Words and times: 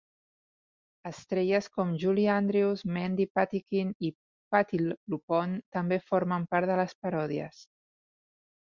Estrelles 1.09 1.67
com 1.75 1.91
Julie 2.03 2.31
Andrews, 2.37 2.83
Mandy 2.97 3.29
Patinkin 3.39 3.93
i 4.09 4.13
Patti 4.57 4.83
Lupone 4.91 5.63
també 5.79 6.03
formen 6.11 6.53
part 6.57 6.75
de 6.75 6.83
les 6.85 7.01
paròdies. 7.05 7.65